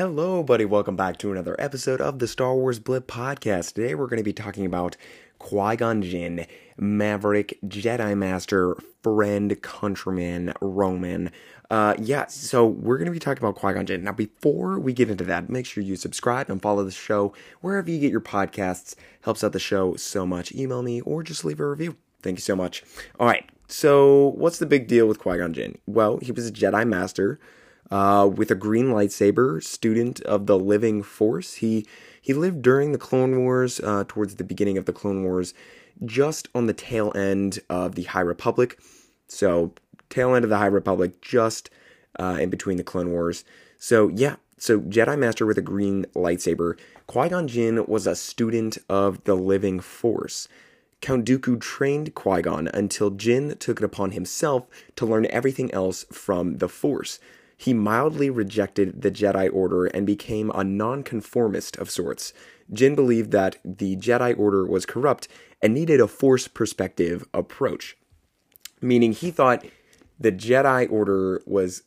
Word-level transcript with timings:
Hello, 0.00 0.42
buddy. 0.42 0.64
Welcome 0.64 0.96
back 0.96 1.18
to 1.18 1.30
another 1.30 1.54
episode 1.58 2.00
of 2.00 2.20
the 2.20 2.26
Star 2.26 2.54
Wars 2.54 2.78
Blip 2.78 3.06
podcast. 3.06 3.74
Today 3.74 3.94
we're 3.94 4.06
going 4.06 4.16
to 4.16 4.24
be 4.24 4.32
talking 4.32 4.64
about 4.64 4.96
Qui 5.38 5.76
Gon 5.76 6.00
Jinn, 6.00 6.46
Maverick, 6.78 7.58
Jedi 7.66 8.16
Master, 8.16 8.78
friend, 9.02 9.60
countryman, 9.60 10.54
Roman. 10.62 11.30
Uh, 11.70 11.96
yeah, 11.98 12.26
so 12.28 12.64
we're 12.64 12.96
going 12.96 13.04
to 13.08 13.12
be 13.12 13.18
talking 13.18 13.44
about 13.44 13.56
Qui 13.56 13.74
Gon 13.74 13.84
Jinn. 13.84 14.02
Now, 14.02 14.12
before 14.12 14.80
we 14.80 14.94
get 14.94 15.10
into 15.10 15.24
that, 15.24 15.50
make 15.50 15.66
sure 15.66 15.82
you 15.82 15.96
subscribe 15.96 16.48
and 16.48 16.62
follow 16.62 16.82
the 16.82 16.90
show 16.90 17.34
wherever 17.60 17.90
you 17.90 18.00
get 18.00 18.10
your 18.10 18.22
podcasts. 18.22 18.94
Helps 19.20 19.44
out 19.44 19.52
the 19.52 19.58
show 19.58 19.96
so 19.96 20.24
much. 20.24 20.50
Email 20.52 20.82
me 20.82 21.02
or 21.02 21.22
just 21.22 21.44
leave 21.44 21.60
a 21.60 21.68
review. 21.68 21.98
Thank 22.22 22.38
you 22.38 22.42
so 22.42 22.56
much. 22.56 22.82
All 23.18 23.26
right, 23.26 23.44
so 23.68 24.28
what's 24.28 24.60
the 24.60 24.64
big 24.64 24.88
deal 24.88 25.06
with 25.06 25.18
Qui 25.18 25.36
Gon 25.36 25.52
Jinn? 25.52 25.76
Well, 25.86 26.16
he 26.22 26.32
was 26.32 26.48
a 26.48 26.52
Jedi 26.52 26.88
Master 26.88 27.38
uh, 27.90 28.28
with 28.32 28.50
a 28.50 28.54
green 28.54 28.86
lightsaber, 28.86 29.62
student 29.62 30.20
of 30.22 30.46
the 30.46 30.58
Living 30.58 31.02
Force. 31.02 31.54
He 31.54 31.86
he 32.20 32.34
lived 32.34 32.62
during 32.62 32.92
the 32.92 32.98
Clone 32.98 33.40
Wars, 33.40 33.80
uh, 33.80 34.04
towards 34.06 34.36
the 34.36 34.44
beginning 34.44 34.76
of 34.76 34.84
the 34.84 34.92
Clone 34.92 35.24
Wars, 35.24 35.54
just 36.04 36.48
on 36.54 36.66
the 36.66 36.74
tail 36.74 37.12
end 37.16 37.60
of 37.68 37.94
the 37.94 38.04
High 38.04 38.20
Republic. 38.20 38.78
So 39.26 39.72
tail 40.08 40.34
end 40.34 40.44
of 40.44 40.50
the 40.50 40.58
High 40.58 40.66
Republic, 40.66 41.20
just 41.22 41.70
uh, 42.18 42.38
in 42.40 42.50
between 42.50 42.76
the 42.76 42.84
Clone 42.84 43.10
Wars. 43.10 43.44
So 43.78 44.08
yeah, 44.08 44.36
so 44.58 44.80
Jedi 44.80 45.18
Master 45.18 45.46
with 45.46 45.58
a 45.58 45.62
green 45.62 46.04
lightsaber. 46.14 46.78
Qui 47.06 47.28
Gon 47.28 47.48
Jinn 47.48 47.86
was 47.86 48.06
a 48.06 48.14
student 48.14 48.78
of 48.88 49.24
the 49.24 49.34
Living 49.34 49.80
Force. 49.80 50.46
Count 51.00 51.24
Dooku 51.24 51.58
trained 51.58 52.14
Qui 52.14 52.42
Gon 52.42 52.68
until 52.68 53.10
Jinn 53.10 53.56
took 53.58 53.80
it 53.80 53.84
upon 53.84 54.10
himself 54.10 54.66
to 54.96 55.06
learn 55.06 55.26
everything 55.30 55.72
else 55.72 56.04
from 56.12 56.58
the 56.58 56.68
Force 56.68 57.18
he 57.60 57.74
mildly 57.74 58.30
rejected 58.30 59.02
the 59.02 59.10
Jedi 59.10 59.52
Order 59.52 59.84
and 59.84 60.06
became 60.06 60.50
a 60.54 60.64
nonconformist 60.64 61.76
of 61.76 61.90
sorts. 61.90 62.32
Jinn 62.72 62.94
believed 62.94 63.32
that 63.32 63.58
the 63.62 63.96
Jedi 63.96 64.38
Order 64.38 64.66
was 64.66 64.86
corrupt 64.86 65.28
and 65.60 65.74
needed 65.74 66.00
a 66.00 66.08
Force 66.08 66.48
perspective 66.48 67.28
approach, 67.34 67.98
meaning 68.80 69.12
he 69.12 69.30
thought 69.30 69.62
the 70.18 70.32
Jedi 70.32 70.90
Order 70.90 71.42
was 71.44 71.82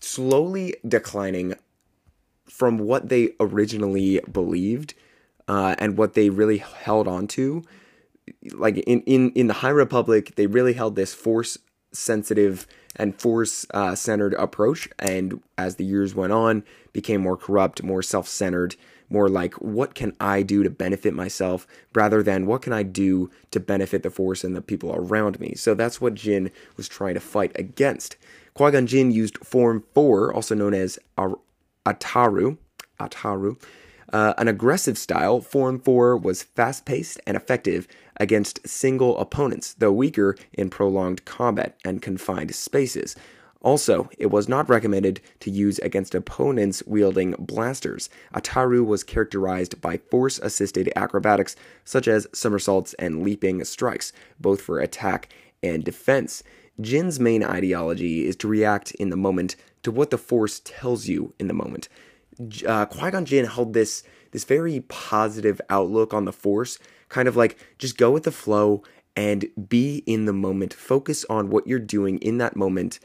slowly 0.00 0.74
declining 0.86 1.54
from 2.46 2.78
what 2.78 3.08
they 3.08 3.30
originally 3.38 4.20
believed 4.32 4.94
uh, 5.46 5.76
and 5.78 5.96
what 5.96 6.14
they 6.14 6.30
really 6.30 6.58
held 6.58 7.06
on 7.06 7.28
to. 7.28 7.62
Like 8.50 8.78
in, 8.78 9.02
in, 9.02 9.30
in 9.34 9.46
the 9.46 9.54
High 9.54 9.68
Republic, 9.68 10.34
they 10.34 10.48
really 10.48 10.72
held 10.72 10.96
this 10.96 11.14
Force 11.14 11.58
sensitive 11.92 12.66
and 12.96 13.18
force 13.18 13.66
uh, 13.72 13.94
centered 13.94 14.34
approach. 14.34 14.88
And 14.98 15.40
as 15.56 15.76
the 15.76 15.84
years 15.84 16.14
went 16.14 16.32
on, 16.32 16.64
became 16.92 17.20
more 17.20 17.36
corrupt, 17.36 17.82
more 17.82 18.02
self 18.02 18.28
centered, 18.28 18.76
more 19.08 19.28
like, 19.28 19.54
what 19.54 19.94
can 19.94 20.14
I 20.20 20.42
do 20.42 20.62
to 20.62 20.70
benefit 20.70 21.14
myself 21.14 21.66
rather 21.94 22.22
than 22.22 22.46
what 22.46 22.62
can 22.62 22.72
I 22.72 22.82
do 22.82 23.30
to 23.50 23.60
benefit 23.60 24.02
the 24.02 24.10
force 24.10 24.42
and 24.42 24.56
the 24.56 24.62
people 24.62 24.94
around 24.94 25.38
me. 25.38 25.54
So 25.54 25.74
that's 25.74 26.00
what 26.00 26.14
Jinn 26.14 26.50
was 26.76 26.88
trying 26.88 27.14
to 27.14 27.20
fight 27.20 27.52
against. 27.54 28.16
Qui 28.54 28.70
Gon 28.70 28.86
used 28.86 29.38
Form 29.38 29.84
4, 29.94 30.34
also 30.34 30.54
known 30.54 30.74
as 30.74 30.98
Ar- 31.16 31.38
Ataru, 31.86 32.58
Ataru, 33.00 33.56
uh, 34.12 34.34
an 34.36 34.46
aggressive 34.46 34.98
style, 34.98 35.40
Form 35.40 35.80
4 35.80 36.16
was 36.16 36.42
fast 36.42 36.84
paced 36.84 37.18
and 37.26 37.36
effective 37.36 37.88
against 38.22 38.66
single 38.66 39.18
opponents, 39.18 39.74
though 39.74 39.90
weaker 39.90 40.36
in 40.52 40.70
prolonged 40.70 41.24
combat 41.24 41.76
and 41.84 42.00
confined 42.00 42.54
spaces. 42.54 43.16
Also, 43.60 44.08
it 44.16 44.26
was 44.26 44.48
not 44.48 44.68
recommended 44.68 45.20
to 45.40 45.50
use 45.50 45.80
against 45.80 46.14
opponents 46.14 46.84
wielding 46.86 47.32
blasters. 47.32 48.08
Ataru 48.32 48.86
was 48.86 49.02
characterized 49.02 49.80
by 49.80 49.96
force 49.96 50.38
assisted 50.38 50.92
acrobatics 50.94 51.56
such 51.84 52.06
as 52.06 52.28
somersaults 52.32 52.94
and 52.94 53.24
leaping 53.24 53.64
strikes, 53.64 54.12
both 54.38 54.60
for 54.60 54.78
attack 54.78 55.28
and 55.60 55.82
defense. 55.82 56.44
Jinn's 56.80 57.18
main 57.18 57.42
ideology 57.42 58.24
is 58.24 58.36
to 58.36 58.48
react 58.48 58.92
in 58.92 59.10
the 59.10 59.16
moment 59.16 59.56
to 59.82 59.90
what 59.90 60.10
the 60.10 60.18
force 60.18 60.60
tells 60.64 61.08
you 61.08 61.34
in 61.40 61.48
the 61.48 61.54
moment 61.54 61.88
uh, 62.66 62.86
Qui 62.86 63.10
Gon 63.10 63.24
Jinn 63.24 63.46
held 63.46 63.72
this 63.72 64.02
this 64.30 64.44
very 64.44 64.80
positive 64.88 65.60
outlook 65.68 66.14
on 66.14 66.24
the 66.24 66.32
Force, 66.32 66.78
kind 67.12 67.28
of 67.28 67.36
like 67.36 67.56
just 67.78 67.98
go 67.98 68.10
with 68.10 68.24
the 68.24 68.32
flow 68.32 68.82
and 69.14 69.46
be 69.68 70.02
in 70.06 70.24
the 70.24 70.32
moment. 70.32 70.72
Focus 70.72 71.24
on 71.28 71.50
what 71.50 71.66
you're 71.66 71.78
doing 71.78 72.18
in 72.18 72.38
that 72.38 72.56
moment 72.56 72.98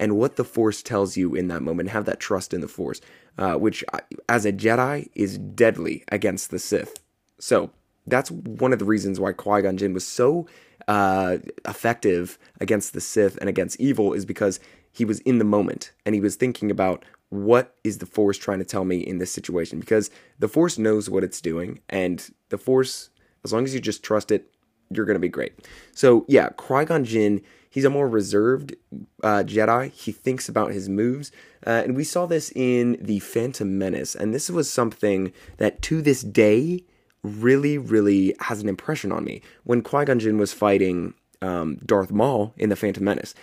and 0.00 0.16
what 0.16 0.34
the 0.34 0.44
Force 0.44 0.82
tells 0.82 1.16
you 1.16 1.34
in 1.34 1.46
that 1.48 1.62
moment. 1.62 1.88
Have 1.90 2.04
that 2.06 2.18
trust 2.18 2.52
in 2.52 2.60
the 2.60 2.68
Force, 2.68 3.00
uh, 3.38 3.54
which 3.54 3.84
uh, 3.92 4.00
as 4.28 4.44
a 4.44 4.52
Jedi 4.52 5.08
is 5.14 5.38
deadly 5.38 6.02
against 6.08 6.50
the 6.50 6.58
Sith. 6.58 6.98
So 7.38 7.70
that's 8.06 8.30
one 8.30 8.72
of 8.72 8.80
the 8.80 8.84
reasons 8.84 9.20
why 9.20 9.32
Qui 9.32 9.62
Gon 9.62 9.76
Jinn 9.76 9.94
was 9.94 10.06
so 10.06 10.48
uh, 10.88 11.38
effective 11.64 12.38
against 12.60 12.92
the 12.92 13.00
Sith 13.00 13.36
and 13.36 13.48
against 13.48 13.80
evil 13.80 14.12
is 14.12 14.24
because 14.24 14.58
he 14.90 15.04
was 15.04 15.20
in 15.20 15.38
the 15.38 15.44
moment 15.44 15.92
and 16.04 16.16
he 16.16 16.20
was 16.20 16.34
thinking 16.34 16.70
about 16.70 17.04
what 17.28 17.76
is 17.84 17.98
the 17.98 18.06
force 18.06 18.36
trying 18.36 18.58
to 18.58 18.64
tell 18.64 18.84
me 18.84 18.98
in 18.98 19.16
this 19.18 19.32
situation 19.32 19.80
because 19.80 20.10
the 20.38 20.48
force 20.48 20.76
knows 20.76 21.08
what 21.08 21.24
it's 21.24 21.40
doing 21.40 21.78
and 21.88 22.28
the 22.50 22.58
force 22.58 23.08
as 23.44 23.52
long 23.52 23.64
as 23.64 23.74
you 23.74 23.80
just 23.80 24.02
trust 24.02 24.30
it 24.30 24.48
you're 24.94 25.06
going 25.06 25.14
to 25.14 25.20
be 25.20 25.28
great. 25.28 25.52
So 25.92 26.24
yeah 26.28 26.50
qui-gon 26.50 27.04
jinn 27.04 27.42
he's 27.70 27.84
a 27.84 27.90
more 27.90 28.08
reserved 28.08 28.74
uh, 29.22 29.42
jedi. 29.46 29.90
He 29.90 30.12
thinks 30.12 30.48
about 30.48 30.72
his 30.72 30.90
moves. 30.90 31.32
Uh, 31.66 31.82
and 31.84 31.96
we 31.96 32.04
saw 32.04 32.26
this 32.26 32.52
in 32.54 32.98
the 33.00 33.20
phantom 33.20 33.78
menace 33.78 34.14
and 34.14 34.34
this 34.34 34.50
was 34.50 34.70
something 34.70 35.32
that 35.56 35.80
to 35.82 36.02
this 36.02 36.22
day 36.22 36.84
really 37.22 37.78
really 37.78 38.34
has 38.40 38.60
an 38.60 38.68
impression 38.68 39.12
on 39.12 39.24
me. 39.24 39.42
When 39.64 39.82
qui-gon 39.82 40.18
jinn 40.18 40.38
was 40.38 40.52
fighting 40.52 41.14
um, 41.40 41.78
darth 41.84 42.12
maul 42.12 42.54
in 42.56 42.68
the 42.68 42.76
phantom 42.76 43.04
menace 43.04 43.34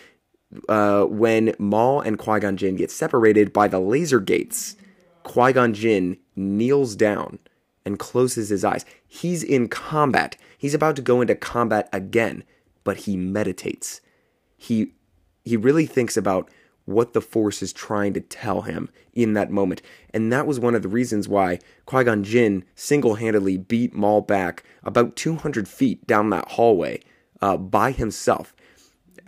uh, 0.68 1.04
when 1.04 1.56
Maul 1.60 2.02
and 2.02 2.18
Qui 2.18 2.40
Gon 2.40 2.58
Jinn 2.58 2.76
get 2.76 2.92
separated 2.92 3.54
by 3.54 3.68
the 3.68 3.80
laser 3.80 4.20
gates, 4.20 4.76
Qui 5.24 5.54
Gon 5.54 5.74
Jinn 5.74 6.18
kneels 6.36 6.96
down 6.96 7.40
and 7.86 8.00
closes 8.00 8.50
his 8.50 8.64
eyes. 8.64 8.86
He's 9.08 9.44
in 9.44 9.68
combat. 9.68 10.36
He's 10.58 10.74
about 10.74 10.96
to 10.98 11.02
go 11.02 11.22
into 11.22 11.36
combat 11.36 11.90
again, 11.94 12.44
but 12.84 12.98
he 12.98 13.16
meditates. 13.18 14.02
He 14.58 14.94
he 15.46 15.58
really 15.58 15.86
thinks 15.86 16.18
about 16.18 16.50
what 16.90 17.14
the 17.14 17.22
Force 17.22 17.62
is 17.62 17.72
trying 17.72 18.14
to 18.14 18.20
tell 18.20 18.62
him 18.62 18.90
in 19.14 19.34
that 19.34 19.52
moment. 19.52 19.82
And 20.12 20.34
that 20.34 20.48
was 20.48 20.60
one 20.60 20.74
of 20.74 20.82
the 20.82 20.88
reasons 20.88 21.28
why 21.28 21.60
Qui 21.86 22.04
Gon 22.04 22.24
Jinn 22.24 22.66
single 22.74 23.16
handedly 23.16 23.58
beat 23.58 23.94
Maul 23.94 24.22
back 24.22 24.64
about 24.84 25.16
200 25.16 25.68
feet 25.68 26.06
down 26.08 26.32
that 26.32 26.50
hallway 26.52 27.02
uh, 27.42 27.58
by 27.58 27.92
himself. 27.92 28.56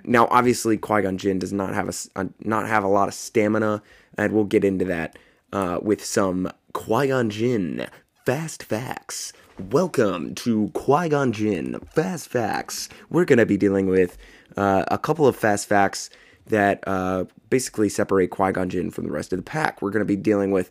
Now, 0.03 0.27
obviously, 0.31 0.77
Qui 0.77 1.03
Gon 1.03 1.19
Jinn 1.19 1.37
does 1.37 1.53
not 1.53 1.75
have 1.75 1.87
a, 1.87 2.19
a, 2.21 2.29
not 2.43 2.67
have 2.67 2.83
a 2.83 2.87
lot 2.87 3.07
of 3.07 3.13
stamina, 3.13 3.83
and 4.17 4.33
we'll 4.33 4.45
get 4.45 4.63
into 4.63 4.85
that 4.85 5.17
uh, 5.53 5.79
with 5.81 6.03
some 6.03 6.51
Qui 6.73 7.07
Gon 7.07 7.29
Jinn 7.29 7.87
fast 8.25 8.63
facts. 8.63 9.33
Welcome 9.71 10.35
to 10.35 10.69
Qui 10.73 11.09
Gon 11.09 11.31
Jinn 11.31 11.79
fast 11.93 12.27
facts. 12.27 12.87
We're 13.09 13.25
gonna 13.25 13.45
be 13.45 13.57
dealing 13.57 13.87
with 13.87 14.17
uh, 14.55 14.85
a 14.89 14.97
couple 14.97 15.27
of 15.27 15.35
fast 15.35 15.67
facts 15.67 16.09
that 16.47 16.83
uh, 16.85 17.25
basically 17.49 17.89
separate 17.89 18.29
Qui 18.29 18.51
Gon 18.51 18.69
Jinn 18.69 18.91
from 18.91 19.05
the 19.05 19.11
rest 19.11 19.33
of 19.33 19.37
the 19.37 19.43
pack. 19.43 19.81
We're 19.81 19.89
gonna 19.89 20.05
be 20.05 20.15
dealing 20.15 20.51
with 20.51 20.69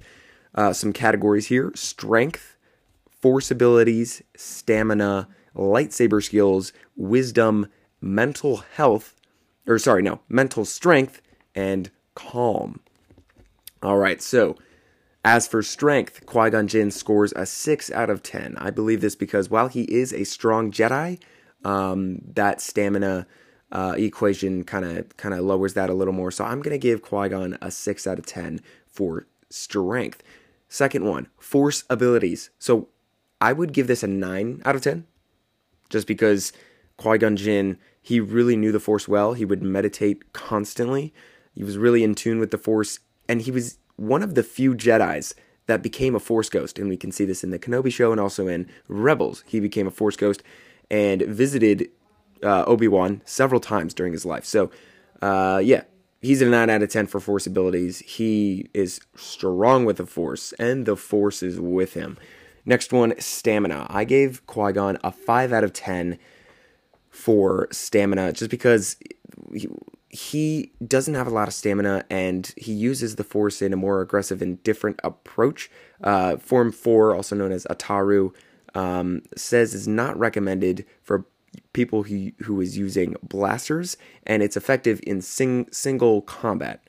uh, 0.55 0.73
some 0.73 0.93
categories 0.93 1.47
here: 1.49 1.73
strength, 1.75 2.57
force 3.11 3.51
abilities, 3.51 4.23
stamina, 4.37 5.29
lightsaber 5.57 6.23
skills, 6.23 6.73
wisdom, 6.97 7.67
mental 8.01 8.59
health, 8.75 9.17
or 9.67 9.79
sorry, 9.79 10.03
no, 10.03 10.21
mental 10.29 10.65
strength 10.65 11.21
and 11.55 11.91
calm. 12.15 12.81
All 13.83 13.97
right, 13.97 14.23
so 14.23 14.57
as 15.25 15.47
for 15.47 15.63
strength, 15.63 16.25
Qui 16.27 16.51
Gon 16.51 16.67
Jinn 16.67 16.91
scores 16.91 17.33
a 17.37 17.47
6 17.47 17.91
out 17.91 18.11
of 18.11 18.23
10. 18.23 18.57
I 18.59 18.71
believe 18.71 19.01
this 19.01 19.15
because 19.15 19.51
while 19.51 19.69
he 19.69 19.83
is 19.83 20.13
a 20.13 20.25
strong 20.25 20.71
Jedi, 20.71 21.21
um, 21.65 22.21
that 22.35 22.61
stamina 22.61 23.27
uh, 23.71 23.95
equation 23.97 24.65
kind 24.65 24.85
of 24.85 25.17
kind 25.17 25.35
of 25.35 25.41
lowers 25.41 25.75
that 25.75 25.91
a 25.91 25.95
little 25.95 26.15
more. 26.15 26.31
So 26.31 26.45
I'm 26.45 26.63
going 26.63 26.75
to 26.75 26.79
give 26.79 27.03
Qui 27.03 27.29
Gon 27.29 27.59
a 27.61 27.71
6 27.71 28.07
out 28.07 28.19
of 28.19 28.27
10 28.27 28.61
for 28.87 29.27
strength. 29.51 30.23
Second 30.69 31.05
one, 31.05 31.29
force 31.39 31.85
abilities. 31.91 32.51
So 32.59 32.89
I 33.41 33.53
would 33.53 33.73
give 33.73 33.87
this 33.87 34.03
a 34.03 34.07
9 34.07 34.63
out 34.65 34.77
of 34.77 34.83
10 34.83 35.05
just 35.91 36.07
because 36.07 36.53
Qui 36.97 37.19
Gon 37.19 37.37
Jinn 37.37 37.79
he 38.03 38.21
really 38.21 38.57
knew 38.57 38.73
the 38.73 38.81
Force 38.81 39.07
well. 39.07 39.35
He 39.35 39.45
would 39.45 39.63
meditate 39.63 40.33
constantly. 40.33 41.13
He 41.55 41.63
was 41.63 41.77
really 41.77 42.03
in 42.03 42.15
tune 42.15 42.39
with 42.39 42.51
the 42.51 42.59
Force, 42.59 43.01
and 43.29 43.43
he 43.43 43.51
was 43.51 43.79
one 44.01 44.23
of 44.23 44.35
the 44.35 44.43
few 44.43 44.75
Jedi's 44.75 45.35
that 45.67 45.83
became 45.83 46.15
a 46.15 46.21
Force 46.21 46.49
ghost. 46.49 46.79
And 46.79 46.89
we 46.89 46.97
can 46.97 47.13
see 47.13 47.25
this 47.25 47.45
in 47.45 47.51
the 47.51 47.59
Kenobi 47.59 47.93
show 47.93 48.11
and 48.11 48.21
also 48.21 48.49
in 48.49 48.69
Rebels. 48.89 49.45
He 49.47 49.61
became 49.61 49.87
a 49.87 49.91
Force 49.91 50.17
ghost 50.17 50.43
and 50.91 51.23
visited 51.23 51.91
uh, 52.43 52.65
Obi 52.67 52.89
Wan 52.89 53.21
several 53.25 53.61
times 53.61 53.95
during 53.95 54.13
his 54.13 54.25
life. 54.25 54.45
So, 54.45 54.71
uh, 55.21 55.61
yeah, 55.63 55.83
he's 56.23 56.41
a 56.41 56.47
9 56.47 56.71
out 56.71 56.83
of 56.83 56.89
10 56.89 57.07
for 57.07 57.21
force 57.21 57.47
abilities. 57.47 58.01
He 58.01 58.69
is 58.73 59.01
strong 59.15 59.85
with 59.85 59.99
the 59.99 60.07
force, 60.07 60.53
and 60.59 60.87
the 60.87 60.97
force 60.97 61.43
is 61.43 61.61
with 61.61 61.93
him. 61.93 62.19
Next 62.65 62.93
one, 62.93 63.15
stamina. 63.21 63.87
I 63.91 64.05
gave 64.05 64.47
Qui 64.47 64.73
Gon 64.73 64.99
a 65.05 65.13
5 65.13 65.53
out 65.53 65.65
of 65.65 65.73
10 65.73 66.19
for 67.11 67.69
stamina 67.71 68.33
just 68.33 68.51
because 68.51 68.97
he, 69.53 69.69
he 70.11 70.73
doesn't 70.85 71.15
have 71.15 71.29
a 71.29 71.31
lot 71.31 71.47
of 71.47 71.55
stamina 71.55 72.05
and 72.11 72.53
he 72.57 72.73
uses 72.73 73.15
the 73.15 73.25
force 73.25 73.63
in 73.63 73.73
a 73.73 73.77
more 73.77 74.01
aggressive 74.01 74.43
and 74.43 74.63
different 74.65 74.99
approach. 75.05 75.71
Uh, 76.03 76.37
Form 76.37 76.73
4, 76.73 77.15
also 77.15 77.37
known 77.37 77.53
as 77.53 77.65
Ataru, 77.71 78.33
um, 78.75 79.23
says 79.37 79.73
is 79.73 79.87
not 79.87 80.19
recommended 80.19 80.85
for 81.03 81.27
people 81.73 82.03
who, 82.05 82.33
who 82.43 82.61
is 82.61 82.77
using 82.77 83.15
blasters 83.23 83.97
and 84.27 84.43
it's 84.43 84.57
effective 84.57 85.01
in 85.05 85.21
sing, 85.21 85.69
single 85.71 86.23
combat. 86.23 86.83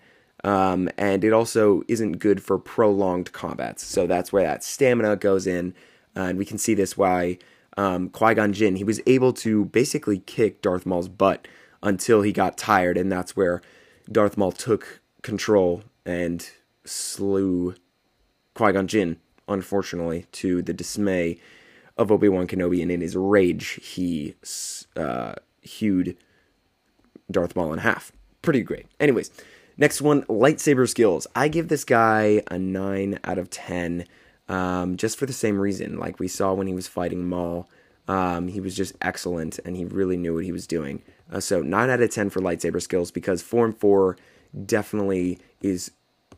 Um, 0.43 0.89
and 0.97 1.23
it 1.23 1.31
also 1.31 1.83
isn't 1.87 2.13
good 2.13 2.41
for 2.41 2.57
prolonged 2.57 3.31
combats. 3.31 3.83
So 3.83 4.07
that's 4.07 4.33
where 4.33 4.43
that 4.43 4.63
stamina 4.63 5.15
goes 5.17 5.45
in. 5.45 5.75
Uh, 6.15 6.21
and 6.21 6.39
we 6.39 6.45
can 6.45 6.57
see 6.57 6.73
this 6.73 6.97
why 6.97 7.37
um, 7.77 8.09
Qui 8.09 8.33
Gon 8.33 8.51
Jinn, 8.51 8.77
he 8.77 8.83
was 8.83 8.99
able 9.05 9.31
to 9.33 9.65
basically 9.65 10.19
kick 10.19 10.63
Darth 10.63 10.87
Maul's 10.87 11.07
butt 11.07 11.47
until 11.83 12.21
he 12.21 12.31
got 12.31 12.57
tired. 12.57 12.97
And 12.97 13.11
that's 13.11 13.35
where 13.35 13.61
Darth 14.11 14.37
Maul 14.37 14.51
took 14.51 15.01
control 15.21 15.83
and 16.05 16.49
slew 16.85 17.75
Qui 18.53 18.71
Gon 18.73 18.87
Jinn, 18.87 19.17
unfortunately, 19.47 20.25
to 20.33 20.61
the 20.61 20.73
dismay 20.73 21.39
of 21.97 22.11
Obi 22.11 22.29
Wan 22.29 22.47
Kenobi. 22.47 22.81
And 22.81 22.91
in 22.91 23.01
his 23.01 23.15
rage, 23.15 23.79
he 23.83 24.35
uh, 24.95 25.33
hewed 25.61 26.17
Darth 27.29 27.55
Maul 27.55 27.73
in 27.73 27.79
half. 27.79 28.11
Pretty 28.41 28.61
great. 28.61 28.87
Anyways, 28.99 29.31
next 29.77 30.01
one 30.01 30.23
lightsaber 30.23 30.89
skills. 30.89 31.27
I 31.35 31.47
give 31.47 31.67
this 31.67 31.83
guy 31.83 32.41
a 32.49 32.57
9 32.57 33.19
out 33.23 33.37
of 33.37 33.49
10 33.49 34.05
um, 34.49 34.97
just 34.97 35.17
for 35.17 35.25
the 35.25 35.33
same 35.33 35.59
reason. 35.59 35.97
Like 35.97 36.19
we 36.19 36.27
saw 36.27 36.53
when 36.53 36.67
he 36.67 36.73
was 36.73 36.87
fighting 36.87 37.27
Maul, 37.27 37.69
um, 38.11 38.49
he 38.49 38.59
was 38.59 38.75
just 38.75 38.93
excellent 39.01 39.57
and 39.63 39.77
he 39.77 39.85
really 39.85 40.17
knew 40.17 40.33
what 40.33 40.43
he 40.43 40.51
was 40.51 40.67
doing. 40.67 41.01
Uh, 41.31 41.39
so 41.39 41.61
9 41.61 41.89
out 41.89 42.01
of 42.01 42.11
10 42.11 42.29
for 42.29 42.41
lightsaber 42.41 42.81
skills 42.81 43.09
because 43.09 43.41
Form 43.41 43.71
4 43.71 44.17
definitely 44.65 45.39
is 45.61 45.91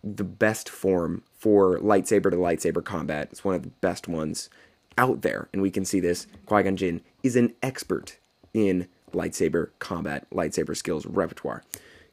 the 0.04 0.24
best 0.24 0.70
form 0.70 1.24
for 1.36 1.80
lightsaber 1.80 2.30
to 2.30 2.38
lightsaber 2.38 2.84
combat. 2.84 3.30
It's 3.32 3.44
one 3.44 3.56
of 3.56 3.64
the 3.64 3.70
best 3.82 4.08
ones 4.08 4.52
out 5.00 5.24
there, 5.24 5.50
and 5.52 5.64
we 5.64 5.72
can 5.72 5.84
see 5.84 6.00
this. 6.00 6.28
Qui 6.46 6.62
Gon 6.62 6.78
Jinn 6.78 7.02
is 7.24 7.36
an 7.36 7.56
expert 7.64 8.20
in 8.54 8.88
lightsaber 9.12 9.70
combat, 9.80 10.28
lightsaber 10.30 10.78
skills 10.78 11.08
repertoire. 11.08 11.64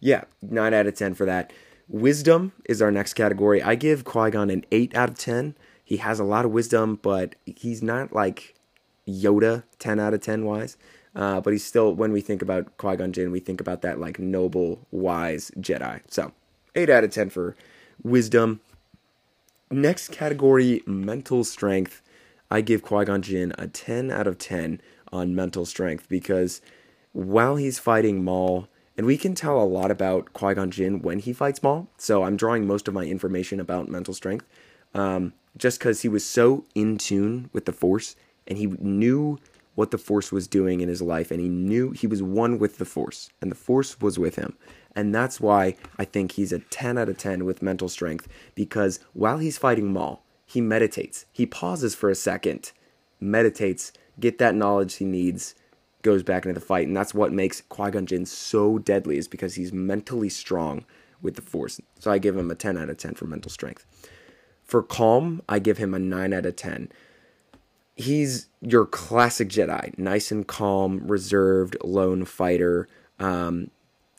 Yeah, 0.00 0.24
9 0.40 0.72
out 0.72 0.86
of 0.86 0.94
10 0.94 1.12
for 1.12 1.26
that. 1.26 1.52
Wisdom 1.86 2.52
is 2.64 2.80
our 2.80 2.90
next 2.90 3.12
category. 3.12 3.62
I 3.62 3.74
give 3.74 4.04
Qui 4.04 4.30
Gon 4.30 4.48
an 4.48 4.64
8 4.72 4.96
out 4.96 5.10
of 5.10 5.18
10. 5.18 5.54
He 5.84 5.98
has 5.98 6.18
a 6.18 6.24
lot 6.24 6.46
of 6.46 6.50
wisdom, 6.50 6.98
but 7.02 7.34
he's 7.44 7.82
not 7.82 8.14
like 8.14 8.54
Yoda 9.10 9.64
10 9.78 9.98
out 9.98 10.14
of 10.14 10.20
10 10.20 10.44
wise. 10.44 10.76
Uh, 11.14 11.40
but 11.40 11.52
he's 11.52 11.64
still, 11.64 11.92
when 11.92 12.12
we 12.12 12.20
think 12.20 12.40
about 12.40 12.76
Qui 12.78 12.96
Gon 12.96 13.12
Jinn, 13.12 13.32
we 13.32 13.40
think 13.40 13.60
about 13.60 13.82
that 13.82 13.98
like 13.98 14.18
noble, 14.18 14.86
wise 14.90 15.50
Jedi. 15.58 16.00
So, 16.08 16.32
8 16.74 16.88
out 16.88 17.04
of 17.04 17.10
10 17.10 17.30
for 17.30 17.56
wisdom. 18.02 18.60
Next 19.70 20.12
category, 20.12 20.82
mental 20.86 21.42
strength. 21.44 22.02
I 22.50 22.60
give 22.60 22.82
Qui 22.82 23.04
Gon 23.04 23.22
Jinn 23.22 23.52
a 23.58 23.66
10 23.66 24.10
out 24.10 24.26
of 24.26 24.38
10 24.38 24.80
on 25.12 25.34
mental 25.34 25.66
strength 25.66 26.08
because 26.08 26.60
while 27.12 27.56
he's 27.56 27.78
fighting 27.78 28.22
Maul, 28.22 28.68
and 28.96 29.06
we 29.06 29.16
can 29.16 29.34
tell 29.34 29.60
a 29.60 29.64
lot 29.64 29.90
about 29.90 30.32
Qui 30.32 30.54
Gon 30.54 30.70
Jinn 30.70 31.02
when 31.02 31.18
he 31.20 31.32
fights 31.32 31.62
Maul, 31.62 31.88
so 31.96 32.22
I'm 32.22 32.36
drawing 32.36 32.66
most 32.66 32.86
of 32.86 32.94
my 32.94 33.04
information 33.04 33.58
about 33.58 33.88
mental 33.88 34.14
strength 34.14 34.46
um, 34.94 35.32
just 35.56 35.78
because 35.78 36.02
he 36.02 36.08
was 36.08 36.24
so 36.24 36.64
in 36.74 36.98
tune 36.98 37.50
with 37.52 37.64
the 37.64 37.72
Force 37.72 38.16
and 38.50 38.58
he 38.58 38.66
knew 38.66 39.38
what 39.76 39.92
the 39.92 39.98
Force 39.98 40.30
was 40.30 40.46
doing 40.46 40.80
in 40.80 40.88
his 40.88 41.00
life 41.00 41.30
and 41.30 41.40
he 41.40 41.48
knew 41.48 41.92
he 41.92 42.06
was 42.06 42.22
one 42.22 42.58
with 42.58 42.76
the 42.76 42.84
Force 42.84 43.30
and 43.40 43.50
the 43.50 43.56
Force 43.56 44.00
was 44.00 44.18
with 44.18 44.36
him. 44.36 44.58
And 44.94 45.14
that's 45.14 45.40
why 45.40 45.76
I 45.96 46.04
think 46.04 46.32
he's 46.32 46.52
a 46.52 46.58
10 46.58 46.98
out 46.98 47.08
of 47.08 47.16
10 47.16 47.44
with 47.44 47.62
mental 47.62 47.88
strength 47.88 48.28
because 48.54 49.00
while 49.14 49.38
he's 49.38 49.56
fighting 49.56 49.92
Maul, 49.92 50.22
he 50.44 50.60
meditates. 50.60 51.26
He 51.32 51.46
pauses 51.46 51.94
for 51.94 52.10
a 52.10 52.14
second, 52.14 52.72
meditates, 53.20 53.92
get 54.18 54.38
that 54.38 54.56
knowledge 54.56 54.96
he 54.96 55.04
needs, 55.04 55.54
goes 56.02 56.24
back 56.24 56.44
into 56.44 56.58
the 56.58 56.66
fight, 56.66 56.88
and 56.88 56.96
that's 56.96 57.14
what 57.14 57.32
makes 57.32 57.60
Qui 57.60 57.90
Gon 57.92 58.04
Jinn 58.04 58.26
so 58.26 58.78
deadly 58.78 59.16
is 59.16 59.28
because 59.28 59.54
he's 59.54 59.72
mentally 59.72 60.28
strong 60.28 60.84
with 61.22 61.36
the 61.36 61.42
Force. 61.42 61.80
So 62.00 62.10
I 62.10 62.18
give 62.18 62.36
him 62.36 62.50
a 62.50 62.54
10 62.56 62.76
out 62.76 62.90
of 62.90 62.96
10 62.96 63.14
for 63.14 63.26
mental 63.26 63.50
strength. 63.50 63.86
For 64.64 64.82
calm, 64.82 65.42
I 65.48 65.58
give 65.58 65.78
him 65.78 65.94
a 65.94 65.98
9 65.98 66.32
out 66.32 66.46
of 66.46 66.56
10. 66.56 66.90
He's 68.00 68.48
your 68.62 68.86
classic 68.86 69.48
Jedi, 69.48 69.96
nice 69.98 70.30
and 70.30 70.46
calm, 70.46 71.06
reserved, 71.06 71.76
lone 71.82 72.24
fighter. 72.24 72.88
Um, 73.18 73.70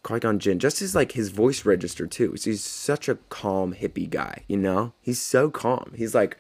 Qui 0.04 0.20
Gon 0.20 0.40
Jinn, 0.40 0.60
just 0.60 0.80
his 0.80 0.96
like 0.96 1.12
his 1.12 1.30
voice 1.30 1.66
register 1.66 2.08
too. 2.08 2.36
So 2.36 2.50
he's 2.50 2.64
such 2.64 3.08
a 3.08 3.16
calm 3.30 3.74
hippie 3.74 4.10
guy, 4.10 4.44
you 4.48 4.58
know. 4.58 4.94
He's 5.00 5.22
so 5.22 5.52
calm. 5.52 5.94
He's 5.96 6.16
like, 6.16 6.38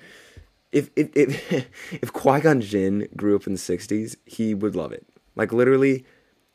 if 0.72 0.90
if 0.96 1.10
if 1.16 1.68
if 1.92 2.14
Qui 2.14 2.40
Gon 2.42 2.62
Jinn 2.62 3.08
grew 3.16 3.36
up 3.36 3.46
in 3.46 3.54
the 3.54 3.60
'60s, 3.60 4.16
he 4.26 4.54
would 4.54 4.76
love 4.76 4.92
it. 4.92 5.06
Like 5.36 5.54
literally, 5.54 6.06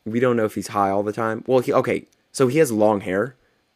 we 0.05 0.19
don't 0.19 0.35
know 0.35 0.45
if 0.45 0.55
he's 0.55 0.69
high 0.69 0.89
all 0.89 1.03
the 1.03 1.13
time. 1.13 1.43
Well, 1.47 1.59
he 1.59 1.71
okay, 1.71 2.07
so 2.31 2.47
he 2.47 2.57
has 2.59 2.71
long 2.71 3.01
hair, 3.01 3.35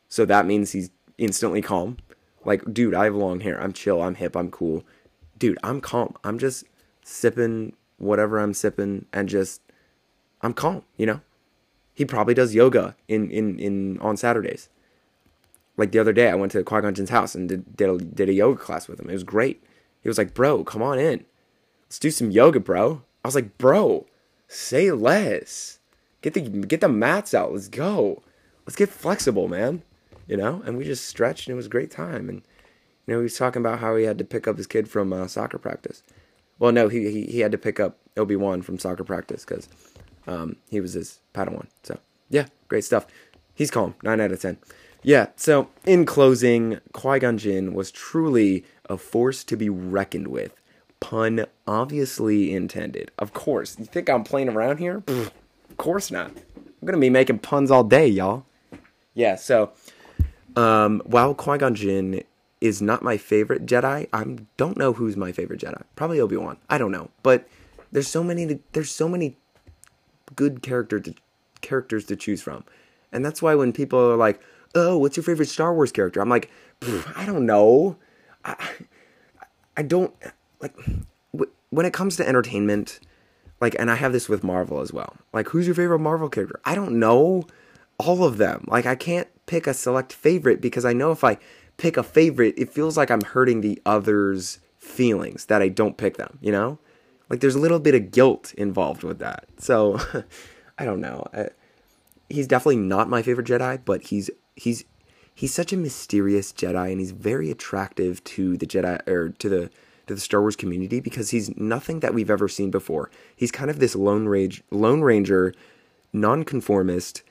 so 0.10 0.26
that 0.26 0.46
means 0.46 0.72
he's 0.72 0.90
instantly 1.18 1.62
calm. 1.62 1.98
Like, 2.44 2.74
dude, 2.74 2.96
I 2.96 3.06
have 3.06 3.16
long 3.16 3.40
hair. 3.40 3.62
I'm 3.62 3.72
chill. 3.72 4.02
I'm 4.02 4.16
hip. 4.16 4.36
I'm 4.36 4.52
cool. 4.52 4.84
Dude, 5.38 5.60
I'm 5.64 5.80
calm. 5.80 6.16
I'm 6.24 6.38
just 6.38 6.66
sipping 7.12 7.74
whatever 7.98 8.40
I'm 8.40 8.54
sipping 8.54 9.06
and 9.14 9.30
just 9.30 9.62
I'm 10.42 10.54
calm. 10.54 10.84
You 10.98 11.06
know. 11.06 11.22
He 11.94 12.06
probably 12.06 12.34
does 12.34 12.56
yoga 12.56 12.96
in, 13.08 13.30
in, 13.30 13.60
in 13.60 14.00
on 14.00 14.18
Saturdays. 14.18 14.70
Like 15.78 15.92
the 15.92 16.00
other 16.00 16.14
day, 16.14 16.30
I 16.30 16.36
went 16.36 16.52
to 16.54 16.64
Gon 16.64 16.96
house 17.08 17.36
and 17.36 17.50
did, 17.50 17.76
did 17.76 17.90
a, 17.90 17.98
did 17.98 18.30
a 18.30 18.34
yoga 18.34 18.60
class 18.60 18.88
with 18.88 19.00
him. 19.00 19.10
It 19.10 19.14
was 19.14 19.24
great. 19.24 19.64
He 20.02 20.10
was 20.10 20.18
like, 20.18 20.34
"Bro, 20.34 20.64
come 20.64 20.82
on 20.82 21.00
in. 21.00 21.26
Let's 21.86 22.00
do 22.00 22.12
some 22.12 22.32
yoga, 22.32 22.60
bro." 22.60 23.04
I 23.24 23.28
was 23.28 23.36
like, 23.36 23.58
"Bro, 23.58 24.08
say 24.48 24.92
less. 24.92 25.80
Get 26.22 26.34
the 26.34 26.42
get 26.42 26.82
the 26.82 26.90
mats 26.90 27.34
out. 27.34 27.54
Let's 27.54 27.68
go. 27.68 28.22
Let's 28.66 28.76
get 28.76 28.90
flexible, 28.90 29.48
man." 29.48 29.84
You 30.28 30.38
know, 30.38 30.62
and 30.66 30.78
we 30.78 30.86
just 30.86 31.06
stretched 31.06 31.48
and 31.48 31.54
it 31.54 31.58
was 31.58 31.66
a 31.66 31.70
great 31.70 31.92
time. 31.92 32.30
And 32.30 32.42
you 33.06 33.14
know, 33.14 33.20
he 33.20 33.24
was 33.24 33.38
talking 33.38 33.62
about 33.62 33.80
how 33.80 33.96
he 33.96 34.06
had 34.06 34.18
to 34.18 34.24
pick 34.24 34.48
up 34.48 34.58
his 34.58 34.68
kid 34.68 34.90
from 34.90 35.12
uh, 35.12 35.28
soccer 35.28 35.58
practice. 35.58 36.04
Well, 36.62 36.72
no, 36.72 36.90
he, 36.90 37.12
he 37.12 37.24
he 37.24 37.40
had 37.40 37.52
to 37.54 37.58
pick 37.58 37.80
up 37.80 37.98
Obi 38.16 38.36
Wan 38.36 38.62
from 38.62 38.78
soccer 38.78 39.04
practice 39.04 39.44
because 39.44 39.68
um, 40.28 40.58
he 40.70 40.80
was 40.80 40.94
his 40.94 41.20
Padawan. 41.34 41.66
So 41.82 41.98
yeah, 42.30 42.46
great 42.68 42.84
stuff. 42.84 43.08
He's 43.56 43.72
calm. 43.72 43.96
Nine 44.04 44.22
out 44.22 44.32
of 44.32 44.40
ten. 44.40 44.60
Yeah. 45.02 45.30
So 45.36 45.70
in 45.88 46.06
closing, 46.06 46.80
Qui 46.94 47.18
Gon 47.18 47.40
Jinn 47.40 47.74
was 47.74 47.90
truly 47.90 48.64
a 48.88 49.00
force 49.00 49.44
to 49.46 49.58
be 49.58 49.70
reckoned 49.70 50.28
with. 50.28 50.54
Pun 51.00 51.48
obviously 51.66 52.54
intended. 52.54 53.10
Of 53.18 53.34
course. 53.34 53.76
You 53.80 53.86
think 53.86 54.08
I'm 54.08 54.24
playing 54.24 54.50
around 54.50 54.78
here? 54.78 55.02
of 55.08 55.32
course 55.78 56.12
not. 56.12 56.30
I'm 56.30 56.86
gonna 56.86 57.00
be 57.00 57.10
making 57.10 57.40
puns 57.40 57.72
all 57.72 57.84
day, 57.84 58.06
y'all. 58.06 58.46
Yeah. 59.16 59.36
So 59.36 59.72
um, 60.56 61.02
while 61.06 61.34
Qui 61.34 61.58
Gon 61.58 61.74
Jinn 61.74 62.24
is 62.62 62.82
not 62.82 63.02
my 63.02 63.18
favorite 63.18 63.66
Jedi, 63.66 64.08
I 64.14 64.38
don't 64.56 64.78
know 64.78 64.94
who's 64.94 65.18
my 65.18 65.32
favorite 65.32 65.60
Jedi. 65.60 65.84
Probably 65.96 66.20
Obi 66.20 66.38
Wan. 66.38 66.58
I 66.70 66.78
don't 66.78 66.92
know, 66.92 67.10
but 67.24 67.48
there's 67.92 68.08
so 68.08 68.24
many. 68.24 68.60
There's 68.72 68.92
so 68.92 69.10
many 69.10 69.38
good 70.36 70.62
character 70.62 71.00
to, 71.00 71.14
characters 71.62 72.06
to 72.06 72.16
choose 72.16 72.42
from. 72.42 72.64
And 73.12 73.26
that's 73.26 73.42
why 73.42 73.56
when 73.56 73.74
people 73.74 74.00
are 74.00 74.16
like, 74.16 74.40
"Oh, 74.76 74.98
what's 74.98 75.18
your 75.18 75.24
favorite 75.24 75.50
Star 75.50 75.74
Wars 75.74 75.92
character?" 75.92 76.22
I'm 76.22 76.30
like, 76.30 76.50
"I 77.16 77.26
don't 77.26 77.46
know. 77.46 77.98
I, 78.46 78.56
I 79.76 79.82
don't 79.82 80.14
like 80.60 80.76
when 81.72 81.86
it 81.86 81.94
comes 81.94 82.16
to 82.18 82.28
entertainment, 82.28 83.00
like 83.60 83.76
and 83.80 83.90
I 83.90 83.96
have 83.96 84.14
this 84.14 84.30
with 84.30 84.44
Marvel 84.44 84.82
as 84.82 84.94
well. 84.94 85.18
Like 85.34 85.50
who's 85.50 85.66
your 85.66 85.76
favorite 85.76 86.00
Marvel 86.00 86.30
character? 86.30 86.62
I 86.64 86.76
don't 86.76 87.00
know 87.00 87.44
all 87.98 88.24
of 88.24 88.38
them. 88.38 88.66
Like 88.68 88.86
I 88.86 88.96
can't 88.96 89.28
pick 89.46 89.68
a 89.68 89.74
select 89.74 90.14
favorite 90.14 90.62
because 90.62 90.86
I 90.86 90.94
know 90.94 91.12
if 91.12 91.24
I 91.24 91.38
pick 91.82 91.98
a 91.98 92.04
favorite, 92.04 92.54
it 92.58 92.70
feels 92.70 92.96
like 92.96 93.10
I'm 93.10 93.22
hurting 93.22 93.62
the 93.62 93.82
others' 93.88 94.60
feelings 94.78 95.46
that 95.46 95.64
I 95.64 95.68
don't 95.68 95.98
pick 95.98 96.16
them, 96.16 96.38
you 96.40 96.52
know? 96.52 96.78
Like 97.28 97.40
there's 97.40 97.56
a 97.56 97.60
little 97.60 97.80
bit 97.80 97.96
of 97.96 98.12
guilt 98.12 98.54
involved 98.54 99.04
with 99.04 99.18
that. 99.18 99.46
So 99.58 100.00
I 100.78 100.86
don't 100.86 101.02
know. 101.02 101.26
I, 101.34 101.50
he's 102.30 102.46
definitely 102.46 102.78
not 102.78 103.10
my 103.10 103.24
favorite 103.24 103.48
Jedi, 103.48 103.80
but 103.84 104.04
he's 104.04 104.30
he's 104.56 104.86
he's 105.34 105.54
such 105.54 105.74
a 105.74 105.78
mysterious 105.78 106.54
Jedi, 106.54 106.92
and 106.92 107.00
he's 107.00 107.12
very 107.12 107.50
attractive 107.50 108.24
to 108.26 108.58
the 108.58 108.68
Jedi 108.68 109.08
or 109.08 109.30
to 109.30 109.50
the 109.50 109.70
to 110.06 110.14
the 110.14 110.20
Star 110.20 110.42
Wars 110.42 110.56
community 110.56 111.00
because 111.00 111.32
he's 111.32 111.56
nothing 111.58 112.02
that 112.02 112.14
we've 112.14 112.30
ever 112.30 112.48
seen 112.48 112.70
before. 112.70 113.10
He's 113.36 113.52
kind 113.52 113.72
of 113.72 113.80
this 113.80 113.96
lone 113.96 114.28
rage, 114.28 114.62
lone 114.70 115.02
ranger, 115.02 115.54
nonconformist, 116.14 117.24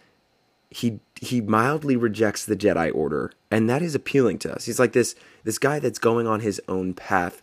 he 0.70 1.00
he 1.20 1.40
mildly 1.40 1.96
rejects 1.96 2.46
the 2.46 2.56
Jedi 2.56 2.94
Order, 2.94 3.32
and 3.50 3.68
that 3.68 3.82
is 3.82 3.94
appealing 3.94 4.38
to 4.38 4.54
us. 4.54 4.64
He's 4.64 4.78
like 4.78 4.92
this 4.92 5.14
this 5.44 5.58
guy 5.58 5.80
that's 5.80 5.98
going 5.98 6.26
on 6.26 6.40
his 6.40 6.60
own 6.68 6.94
path, 6.94 7.42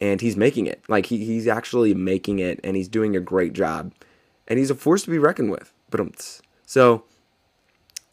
and 0.00 0.20
he's 0.20 0.36
making 0.36 0.66
it. 0.66 0.82
Like 0.88 1.06
he, 1.06 1.24
he's 1.24 1.48
actually 1.48 1.92
making 1.92 2.38
it, 2.38 2.60
and 2.62 2.76
he's 2.76 2.88
doing 2.88 3.16
a 3.16 3.20
great 3.20 3.52
job, 3.52 3.92
and 4.46 4.58
he's 4.58 4.70
a 4.70 4.76
force 4.76 5.02
to 5.02 5.10
be 5.10 5.18
reckoned 5.18 5.50
with. 5.50 5.72
But 5.90 6.40
so, 6.64 7.02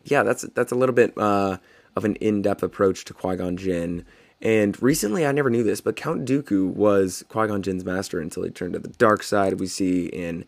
yeah, 0.03 0.23
that's 0.23 0.41
that's 0.55 0.71
a 0.71 0.75
little 0.75 0.95
bit 0.95 1.15
uh, 1.17 1.57
of 1.95 2.03
an 2.03 2.15
in 2.15 2.41
depth 2.41 2.63
approach 2.63 3.05
to 3.05 3.13
Qui 3.13 3.35
Gon 3.35 3.57
Jinn. 3.57 4.03
And 4.41 4.81
recently, 4.81 5.25
I 5.25 5.31
never 5.31 5.49
knew 5.49 5.63
this, 5.63 5.79
but 5.79 5.95
Count 5.95 6.25
Dooku 6.25 6.73
was 6.73 7.23
Qui 7.29 7.47
Gon 7.47 7.61
Jinn's 7.61 7.85
master 7.85 8.19
until 8.19 8.43
he 8.43 8.49
turned 8.49 8.73
to 8.73 8.79
the 8.79 8.89
dark 8.89 9.23
side. 9.23 9.59
We 9.59 9.67
see 9.67 10.07
in 10.07 10.45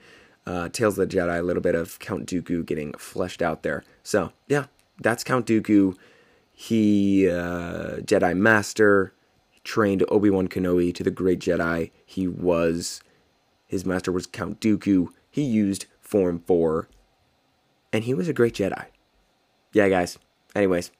uh, 0.48 0.70
Tales 0.70 0.98
of 0.98 1.10
the 1.10 1.18
Jedi 1.18 1.40
a 1.40 1.44
little 1.44 1.62
bit 1.62 1.76
of 1.76 2.00
Count 2.00 2.26
Dooku 2.26 2.66
getting 2.66 2.94
fleshed 2.94 3.42
out 3.42 3.64
there. 3.64 3.84
So, 4.02 4.32
yeah, 4.48 4.66
that's 5.02 5.24
Count 5.24 5.46
Dooku. 5.46 5.96
He, 6.54 7.30
uh, 7.30 7.98
Jedi 7.98 8.36
Master, 8.36 9.14
trained 9.66 10.06
Obi 10.10 10.30
Wan 10.30 10.48
Kenobi 10.48 10.96
to 10.96 11.04
the 11.04 11.12
great 11.12 11.40
Jedi. 11.40 11.92
He 12.06 12.28
was, 12.28 13.02
his 13.68 13.86
master 13.86 14.12
was 14.14 14.26
Count 14.26 14.62
Dooku. 14.62 15.10
He 15.30 15.44
used 15.44 15.86
Form 16.00 16.42
4, 16.48 16.88
and 17.92 18.06
he 18.06 18.14
was 18.14 18.30
a 18.30 18.34
great 18.34 18.54
Jedi. 18.54 18.86
Yeah, 19.74 19.90
guys. 19.90 20.18
Anyways, 20.56 20.92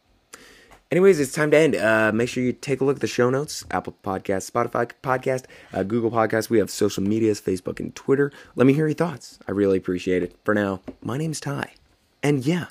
Anyways, 0.90 1.20
it's 1.20 1.34
time 1.34 1.52
to 1.52 1.58
end. 1.58 1.76
Uh, 1.76 2.12
make 2.14 2.30
sure 2.30 2.42
you 2.42 2.54
take 2.54 2.80
a 2.80 2.86
look 2.86 2.96
at 2.98 3.02
the 3.02 3.08
show 3.08 3.30
notes 3.30 3.66
Apple 3.72 3.98
Podcast, 4.04 4.50
Spotify 4.50 4.90
Podcast, 5.04 5.44
uh, 5.74 5.84
Google 5.84 6.12
Podcast. 6.12 6.50
We 6.50 6.60
have 6.60 6.70
social 6.70 7.04
medias, 7.04 7.42
Facebook 7.42 7.82
and 7.82 7.94
Twitter. 7.94 8.32
Let 8.56 8.68
me 8.68 8.74
hear 8.74 8.88
your 8.88 8.96
thoughts. 8.96 9.38
I 9.48 9.52
really 9.52 9.78
appreciate 9.78 10.24
it. 10.24 10.36
For 10.46 10.54
now, 10.54 10.80
my 11.02 11.18
name's 11.18 11.42
Ty. 11.42 11.74
And 12.24 12.46
yeah, 12.46 12.68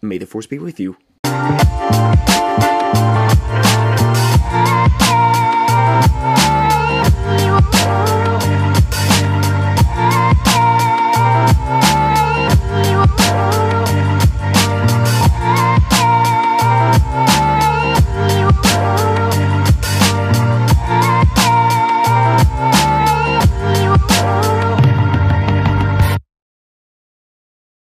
may 0.00 0.16
the 0.16 0.26
force 0.26 0.46
be 0.46 0.58
with 0.58 0.80
you 0.80 0.96